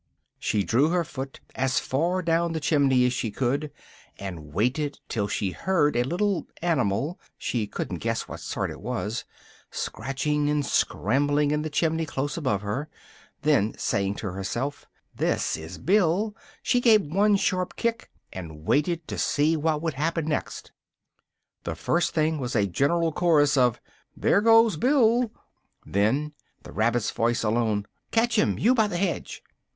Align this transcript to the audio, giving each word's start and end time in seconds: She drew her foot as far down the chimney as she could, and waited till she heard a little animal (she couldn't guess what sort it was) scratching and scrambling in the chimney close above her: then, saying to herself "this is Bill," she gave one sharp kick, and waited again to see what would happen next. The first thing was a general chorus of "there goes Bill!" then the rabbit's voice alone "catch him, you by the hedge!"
She 0.39 0.63
drew 0.63 0.89
her 0.89 1.03
foot 1.03 1.41
as 1.53 1.77
far 1.79 2.23
down 2.23 2.53
the 2.53 2.59
chimney 2.59 3.05
as 3.05 3.13
she 3.13 3.29
could, 3.29 3.71
and 4.17 4.51
waited 4.51 4.99
till 5.07 5.27
she 5.27 5.51
heard 5.51 5.95
a 5.95 6.01
little 6.03 6.47
animal 6.63 7.19
(she 7.37 7.67
couldn't 7.67 7.99
guess 7.99 8.27
what 8.27 8.39
sort 8.39 8.71
it 8.71 8.81
was) 8.81 9.25
scratching 9.69 10.49
and 10.49 10.65
scrambling 10.65 11.51
in 11.51 11.61
the 11.61 11.69
chimney 11.69 12.07
close 12.07 12.35
above 12.35 12.63
her: 12.63 12.89
then, 13.43 13.75
saying 13.77 14.15
to 14.15 14.31
herself 14.31 14.87
"this 15.13 15.55
is 15.55 15.77
Bill," 15.77 16.35
she 16.63 16.81
gave 16.81 17.01
one 17.03 17.35
sharp 17.35 17.75
kick, 17.75 18.09
and 18.33 18.65
waited 18.65 19.01
again 19.01 19.05
to 19.05 19.17
see 19.19 19.55
what 19.55 19.83
would 19.83 19.93
happen 19.93 20.25
next. 20.25 20.71
The 21.63 21.75
first 21.75 22.15
thing 22.15 22.39
was 22.39 22.55
a 22.55 22.65
general 22.65 23.11
chorus 23.11 23.55
of 23.55 23.79
"there 24.17 24.41
goes 24.41 24.77
Bill!" 24.77 25.31
then 25.85 26.33
the 26.63 26.71
rabbit's 26.71 27.11
voice 27.11 27.43
alone 27.43 27.85
"catch 28.09 28.35
him, 28.39 28.57
you 28.57 28.73
by 28.73 28.87
the 28.87 28.97
hedge!" 28.97 29.43